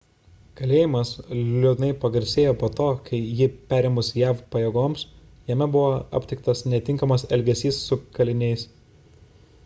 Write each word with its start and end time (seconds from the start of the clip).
kalėjimas 0.59 1.09
liūdnai 1.31 1.89
pagarsėjo 2.05 2.53
po 2.61 2.69
to 2.79 2.87
kai 3.09 3.19
jį 3.41 3.47
perėmus 3.73 4.09
jav 4.21 4.41
pajėgoms 4.55 5.03
jame 5.51 5.67
buvo 5.75 5.91
aptiktas 6.21 6.63
netinkamas 6.75 7.27
elgesys 7.37 7.79
su 7.91 7.99
kaliniais 8.17 8.65